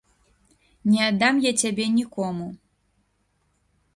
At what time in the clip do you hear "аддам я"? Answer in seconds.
1.09-1.51